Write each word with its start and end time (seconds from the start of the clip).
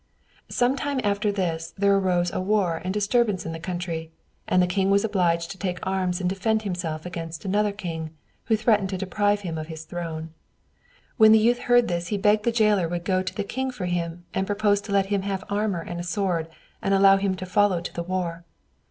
Some 0.49 0.75
time 0.75 0.99
after 1.03 1.31
this, 1.31 1.75
there 1.77 1.95
arose 1.95 2.33
a 2.33 2.41
war 2.41 2.81
and 2.83 2.91
disturbance 2.91 3.45
in 3.45 3.51
the 3.51 3.59
country, 3.59 4.11
and 4.47 4.59
the 4.59 4.65
king 4.65 4.89
was 4.89 5.05
obliged 5.05 5.51
to 5.51 5.59
take 5.59 5.77
arms 5.85 6.19
and 6.19 6.27
defend 6.27 6.63
himself 6.63 7.05
against 7.05 7.45
another 7.45 7.71
king, 7.71 8.09
who 8.45 8.55
threatened 8.55 8.89
to 8.89 8.97
deprive 8.97 9.41
him 9.41 9.59
of 9.59 9.67
his 9.67 9.85
throne. 9.85 10.33
When 11.17 11.33
the 11.33 11.37
youth 11.37 11.59
heard 11.69 11.87
this 11.87 12.07
he 12.07 12.17
begged 12.17 12.45
the 12.45 12.51
jailer 12.51 12.87
would 12.87 13.03
go 13.05 13.21
to 13.21 13.35
the 13.35 13.43
king 13.43 13.69
for 13.69 13.85
him, 13.85 14.25
and 14.33 14.47
propose 14.47 14.81
to 14.81 14.91
let 14.91 15.05
him 15.13 15.21
have 15.21 15.43
armor 15.51 15.81
and 15.81 15.99
a 15.99 16.03
sword, 16.03 16.47
and 16.81 16.95
allow 16.95 17.17
him 17.17 17.35
to 17.35 17.45
follow 17.45 17.79
to 17.79 17.93
the 17.93 18.01
war. 18.01 18.43